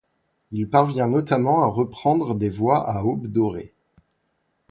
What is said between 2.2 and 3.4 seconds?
des voix à Aube